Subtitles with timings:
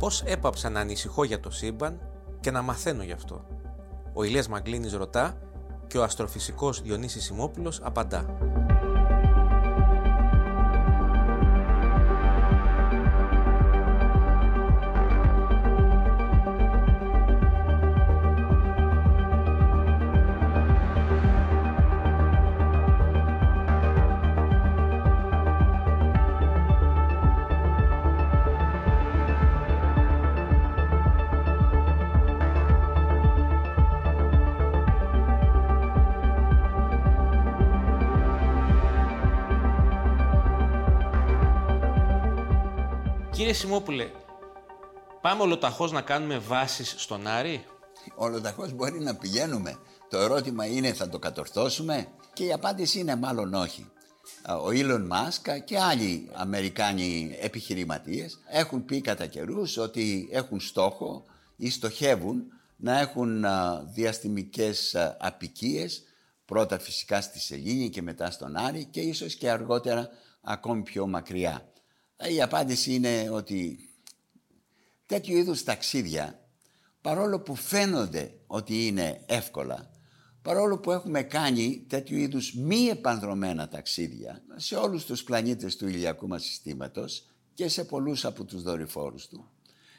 [0.00, 2.00] Πώς έπαψα να ανησυχώ για το σύμπαν
[2.40, 3.46] και να μαθαίνω γι' αυτό.
[4.12, 5.38] Ο Ηλίας Μαγκλίνης ρωτά
[5.86, 8.38] και ο αστροφυσικός Διονύσης Σιμόπουλος απαντά.
[43.32, 44.10] Κύριε Σιμόπουλε,
[45.20, 47.64] πάμε ολοταχώς να κάνουμε βάσεις στον Άρη;
[48.14, 49.78] Ολοταχώς μπορεί να πηγαίνουμε.
[50.08, 53.90] Το ερώτημα είναι θα το κατορθώσουμε; Και η απάντηση είναι μάλλον όχι.
[54.62, 61.24] Ο Ήλον Μάσκα και άλλοι Αμερικάνοι επιχειρηματίες έχουν πει κατά καιρούς ότι έχουν στόχο
[61.56, 62.42] ή στοχεύουν
[62.76, 63.44] να έχουν
[63.94, 66.02] διαστημικές απικίες
[66.44, 70.08] πρώτα φυσικά στη Σελήνη και μετά στον Άρη και ίσως και αργότερα
[70.42, 71.64] ακόμη πιο μακριά.
[72.28, 73.78] Η απάντηση είναι ότι
[75.06, 76.48] τέτοιου είδους ταξίδια,
[77.00, 79.90] παρόλο που φαίνονται ότι είναι εύκολα,
[80.42, 86.28] παρόλο που έχουμε κάνει τέτοιου είδους μη επανδρομένα ταξίδια σε όλους τους πλανήτες του ηλιακού
[86.28, 89.50] μας συστήματος και σε πολλούς από τους δορυφόρους του.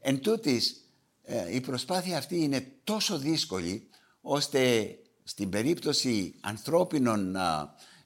[0.00, 0.88] Εν τούτης,
[1.22, 3.88] ε, η προσπάθεια αυτή είναι τόσο δύσκολη,
[4.20, 7.36] ώστε στην περίπτωση ανθρώπινων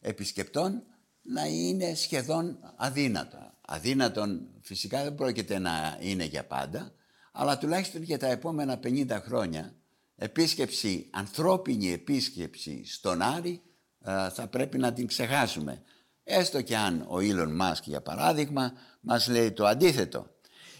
[0.00, 0.82] επισκεπτών
[1.22, 3.47] να είναι σχεδόν αδύνατο.
[3.70, 6.92] Αδύνατον φυσικά δεν πρόκειται να είναι για πάντα,
[7.32, 9.74] αλλά τουλάχιστον για τα επόμενα 50 χρόνια
[10.16, 13.62] επίσκεψη, ανθρώπινη επίσκεψη στον Άρη
[14.04, 15.82] ε, θα πρέπει να την ξεχάσουμε.
[16.24, 20.26] Έστω και αν ο Ήλον Μάσκ για παράδειγμα μας λέει το αντίθετο.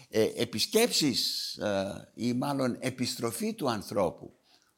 [0.09, 4.33] Ε, επισκέψεις ε, ή μάλλον επιστροφή του ανθρώπου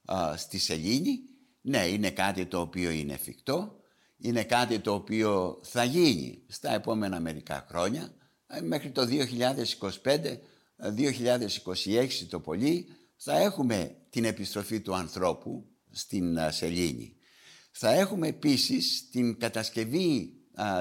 [0.07, 1.19] ε, στη Σελήνη,
[1.61, 3.80] ναι είναι κάτι το οποίο είναι εφικτό,
[4.21, 8.13] είναι κάτι το οποίο θα γίνει στα επόμενα μερικά χρόνια
[8.47, 9.07] ε, μέχρι το
[10.03, 10.37] 2025,
[11.97, 17.15] 2026 το πολύ θα έχουμε την επιστροφή του ανθρώπου στην ε, σελήνη.
[17.71, 20.35] Θα έχουμε επίσης την κατασκευή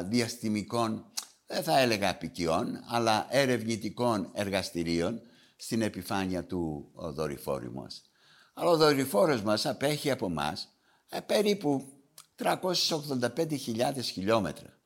[0.04, 1.04] διαστημικών,
[1.46, 5.20] δεν θα έλεγα απικιών, αλλά ερευνητικών εργαστηρίων
[5.56, 8.10] στην επιφάνεια του δορυφόρου μας.
[8.54, 10.74] Αλλά ο δορυφόρος μας απέχει από μας
[11.08, 11.99] ε, περίπου
[12.40, 14.78] 385.000 χιλιόμετρα.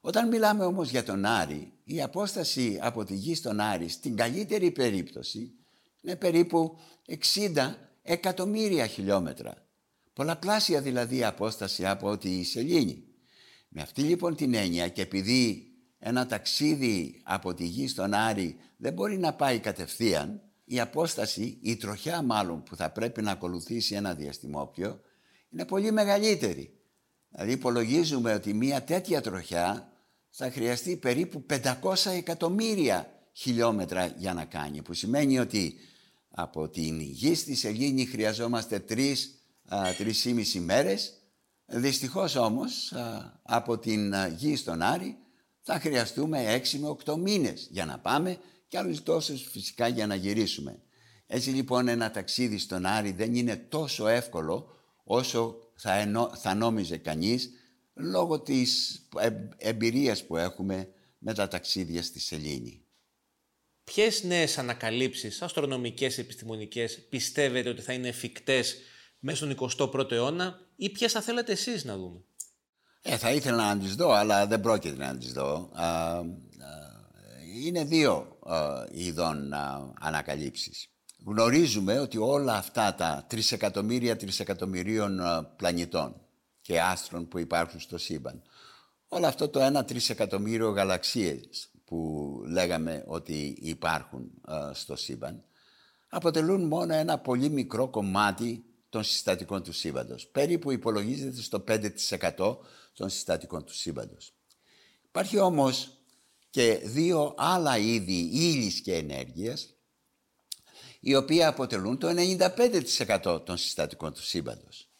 [0.00, 4.70] Όταν μιλάμε όμως για τον Άρη, η απόσταση από τη γη στον Άρη στην καλύτερη
[4.70, 5.52] περίπτωση
[6.00, 6.78] είναι περίπου
[7.54, 9.66] 60 εκατομμύρια χιλιόμετρα.
[10.12, 13.04] Πολλαπλάσια δηλαδή απόσταση από τη Σελήνη.
[13.68, 15.66] Με αυτή λοιπόν την έννοια και επειδή
[15.98, 21.76] ένα ταξίδι από τη γη στον Άρη δεν μπορεί να πάει κατευθείαν, η απόσταση, η
[21.76, 25.00] τροχιά μάλλον που θα πρέπει να ακολουθήσει ένα διαστημόπιο
[25.54, 26.78] είναι πολύ μεγαλύτερη.
[27.28, 29.92] Δηλαδή υπολογίζουμε ότι μια τέτοια τροχιά
[30.30, 31.46] θα χρειαστεί περίπου
[31.82, 34.82] 500 εκατομμύρια χιλιόμετρα για να κάνει.
[34.82, 35.74] Που σημαίνει ότι
[36.28, 39.38] από την γη στη Σελήνη χρειαζόμαστε τρεις,
[39.96, 41.12] τρεις ή μέρες.
[41.66, 42.94] Δυστυχώς όμως
[43.42, 45.16] από την γη στον Άρη
[45.60, 48.38] θα χρειαστούμε έξι με οκτώ μήνες για να πάμε
[48.68, 50.78] και άλλους τόσους φυσικά για να γυρίσουμε.
[51.26, 54.68] Έτσι λοιπόν ένα ταξίδι στον Άρη δεν είναι τόσο εύκολο
[55.04, 57.50] όσο θα, ενώ, θα νόμιζε κανείς
[57.94, 59.00] λόγω της
[59.56, 60.88] εμπειρίας που έχουμε
[61.18, 62.84] με τα ταξίδια στη Σελήνη.
[63.84, 68.76] Ποιες νέες ανακαλύψεις αστρονομικές, επιστημονικές πιστεύετε ότι θα είναι εφικτές
[69.18, 72.24] μέσα στον 21ο αιώνα ή ποιες θα θέλατε εσείς να δούμε;
[73.02, 75.70] Ε, θα ήθελα να τις δω, αλλά δεν πρόκειται να τις δω.
[77.64, 78.38] είναι δύο
[78.92, 79.52] ειδών
[80.00, 80.93] ανακαλύψεις
[81.24, 86.20] γνωρίζουμε ότι όλα αυτά τα τρισεκατομμύρια τρισεκατομμυρίων ε, πλανητών
[86.60, 88.42] και άστρων που υπάρχουν στο σύμπαν,
[89.08, 95.44] όλο αυτό το ένα τρισεκατομμύριο γαλαξίες που λέγαμε ότι υπάρχουν ε, στο σύμπαν,
[96.08, 100.26] αποτελούν μόνο ένα πολύ μικρό κομμάτι των συστατικών του σύμπαντος.
[100.26, 102.56] Περίπου υπολογίζεται στο 5%
[102.92, 104.34] των συστατικών του σύμπαντος.
[105.04, 105.98] Υπάρχει όμως
[106.50, 109.73] και δύο άλλα είδη ύλης και ενέργειας
[111.06, 112.08] οι οποίοι αποτελούν το
[113.24, 114.90] 95% των συστατικών του σύμπαντος.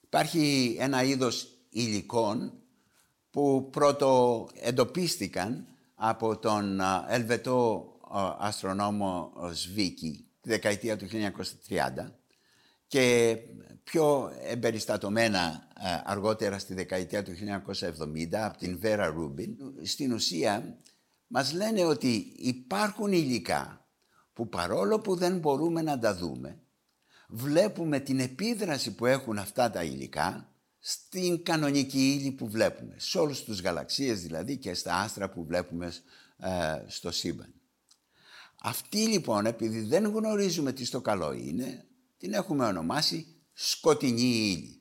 [0.00, 2.52] Υπάρχει ένα είδος υλικών
[3.30, 7.86] που πρώτο εντοπίστηκαν από τον Ελβετό
[8.38, 12.12] αστρονόμο Σβίκη τη δεκαετία του 1930
[12.86, 13.36] και
[13.84, 15.68] πιο εμπεριστατωμένα
[16.04, 19.56] αργότερα στη δεκαετία του 1970 από την Βέρα Ρούμπιν.
[19.82, 20.78] Στην ουσία
[21.26, 23.85] μας λένε ότι υπάρχουν υλικά
[24.36, 26.58] που παρόλο που δεν μπορούμε να τα δούμε,
[27.28, 33.44] βλέπουμε την επίδραση που έχουν αυτά τα υλικά στην κανονική ύλη που βλέπουμε, σε όλους
[33.44, 35.92] τους γαλαξίες δηλαδή και στα άστρα που βλέπουμε
[36.36, 37.54] ε, στο σύμπαν.
[38.62, 41.84] Αυτή λοιπόν, επειδή δεν γνωρίζουμε τι στο καλό είναι,
[42.18, 44.80] την έχουμε ονομάσει σκοτεινή ύλη.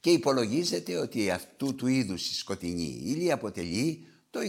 [0.00, 4.40] Και υπολογίζεται ότι αυτού του είδους η σκοτεινή ύλη αποτελεί το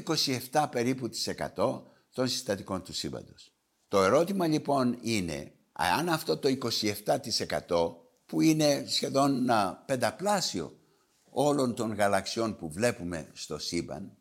[0.51, 1.81] 27 περίπου της 100
[2.19, 3.53] των συστατικών του σύμπαντος.
[3.87, 6.57] Το ερώτημα λοιπόν είναι, αν αυτό το
[7.67, 7.93] 27%
[8.25, 9.49] που είναι σχεδόν
[9.85, 10.79] πενταπλάσιο
[11.29, 14.17] όλων των γαλαξιών που βλέπουμε στο σύμπαν,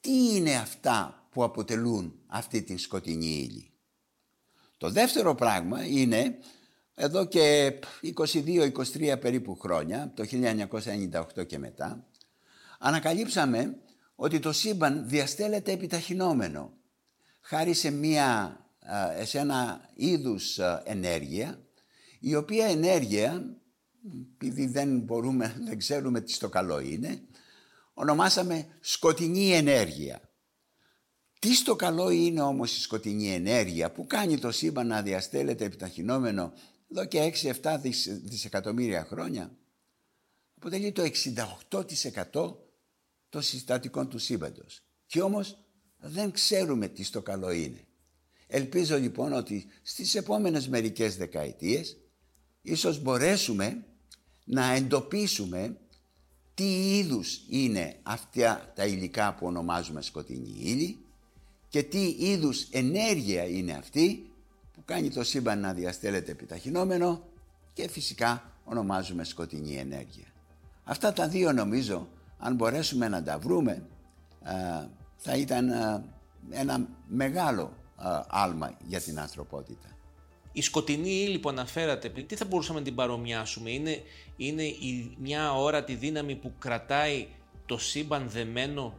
[0.00, 3.72] τι είναι αυτά που αποτελούν αυτή την σκοτεινή ύλη;
[4.76, 6.38] Το δεύτερο πράγμα είναι
[6.94, 7.74] εδώ και
[8.16, 10.24] 22-23 περίπου χρόνια, το
[11.36, 12.06] 1998 και μετά,
[12.78, 13.78] ανακαλύψαμε
[14.14, 16.75] ότι το σύμπαν διαστέλλεται επιταχυνόμενο
[17.46, 18.58] χάρη σε, μια,
[19.24, 21.66] σε ένα είδους ενέργεια
[22.20, 23.56] η οποία ενέργεια,
[24.34, 27.22] επειδή δεν μπορούμε, δεν ξέρουμε τι στο καλό είναι,
[27.94, 30.20] ονομάσαμε σκοτεινή ενέργεια.
[31.38, 36.52] Τι στο καλό είναι όμως η σκοτεινή ενέργεια που κάνει το σύμπαν να διαστέλλεται επιταχυνόμενο
[36.90, 37.32] εδώ και
[37.62, 37.78] 6-7
[38.22, 39.56] δισεκατομμύρια χρόνια.
[40.56, 41.10] Αποτελεί το
[41.72, 42.56] 68%
[43.28, 44.82] των συστατικών του σύμπαντος.
[45.06, 45.65] Και όμως
[46.08, 47.80] δεν ξέρουμε τι στο καλό είναι.
[48.46, 51.96] Ελπίζω λοιπόν ότι στις επόμενες μερικές δεκαετίες
[52.62, 53.84] ίσως μπορέσουμε
[54.44, 55.76] να εντοπίσουμε
[56.54, 60.98] τι είδους είναι αυτά τα υλικά που ονομάζουμε σκοτεινή ύλη
[61.68, 64.30] και τι είδους ενέργεια είναι αυτή
[64.72, 67.28] που κάνει το σύμπαν να διαστέλλεται επιταχυνόμενο
[67.72, 70.26] και φυσικά ονομάζουμε σκοτεινή ενέργεια.
[70.84, 72.08] Αυτά τα δύο νομίζω
[72.38, 73.86] αν μπορέσουμε να τα βρούμε
[75.16, 75.70] θα ήταν
[76.50, 77.72] ένα μεγάλο
[78.28, 79.88] άλμα για την ανθρωπότητα.
[80.52, 84.02] Η σκοτεινή ύλη που αναφέρατε, τι θα μπορούσαμε να την παρομοιάσουμε, είναι,
[84.36, 87.26] είναι η, μια όρατη δύναμη που κρατάει
[87.66, 88.98] το σύμπαν δεμένο,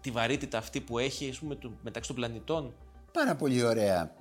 [0.00, 2.74] τη βαρύτητα αυτή που έχει ας πούμε, μεταξύ των πλανητών;
[3.12, 4.14] Πάρα πολύ ωραία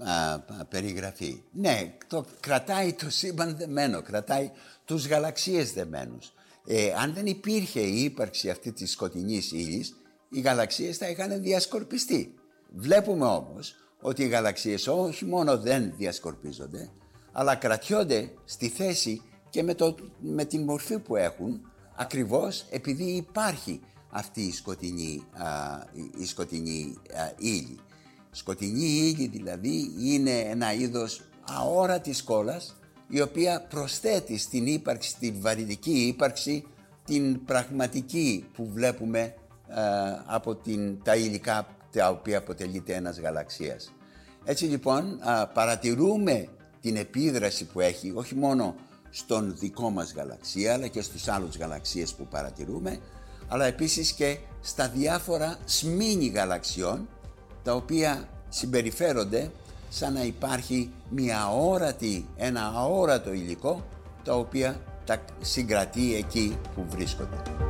[0.69, 1.41] περιγραφή.
[1.51, 4.51] Ναι, το κρατάει το σύμπαν δεμένο, κρατάει
[4.85, 6.33] τους γαλαξίες δεμένους.
[6.65, 9.95] Ε, αν δεν υπήρχε η ύπαρξη αυτή της σκοτεινής ύλης,
[10.29, 12.33] οι γαλαξίες θα είχαν διασκορπιστεί.
[12.75, 16.89] Βλέπουμε όμως ότι οι γαλαξίες όχι μόνο δεν διασκορπίζονται,
[17.31, 21.61] αλλά κρατιόνται στη θέση και με, το, με την μορφή που έχουν,
[21.95, 25.47] ακριβώς επειδή υπάρχει αυτή η σκοτεινή, α,
[26.19, 27.79] η σκοτεινή α, ύλη.
[28.31, 32.75] Σκοτεινή ύλη δηλαδή είναι ένα είδος αόρατης κόλλας
[33.09, 36.65] η οποία προσθέτει στην ύπαρξη, την βαρυτική ύπαρξη,
[37.05, 39.35] την πραγματική που βλέπουμε
[40.25, 43.93] από την, τα υλικά τα οποία αποτελείται ένας γαλαξίας.
[44.43, 45.19] Έτσι λοιπόν
[45.53, 46.47] παρατηρούμε
[46.81, 48.75] την επίδραση που έχει όχι μόνο
[49.09, 52.99] στον δικό μας γαλαξία αλλά και στους άλλους γαλαξίες που παρατηρούμε
[53.47, 57.07] αλλά επίσης και στα διάφορα σμήνη γαλαξιών
[57.63, 59.51] τα οποία συμπεριφέρονται
[59.89, 63.85] σαν να υπάρχει μια αόρατη, ένα αόρατο υλικό
[64.23, 67.68] τα οποία τα συγκρατεί εκεί που βρίσκονται.